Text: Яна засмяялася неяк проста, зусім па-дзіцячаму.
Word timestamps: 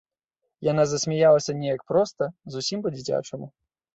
Яна 0.71 0.85
засмяялася 0.93 1.55
неяк 1.59 1.85
проста, 1.93 2.23
зусім 2.57 2.81
па-дзіцячаму. 2.87 3.47